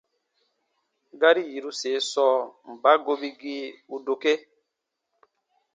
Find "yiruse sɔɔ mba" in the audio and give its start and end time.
1.51-2.91